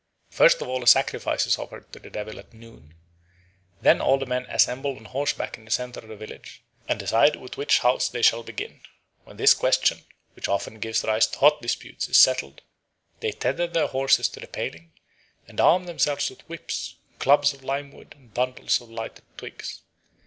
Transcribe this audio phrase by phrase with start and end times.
[0.31, 2.95] First of all a sacrifice is offered to the Devil at noon.
[3.83, 7.35] Then all the men assemble on horseback in the centre of the village, and decide
[7.35, 8.81] with which house they shall begin.
[9.25, 10.03] When this question,
[10.33, 12.63] which often gives rise to hot disputes, is settled,
[13.19, 14.91] they tether their horses to the paling,
[15.47, 19.81] and arm themselves with whips, clubs of lime wood and bundles of lighted twigs.